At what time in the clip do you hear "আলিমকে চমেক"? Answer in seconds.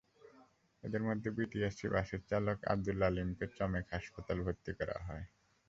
3.07-3.85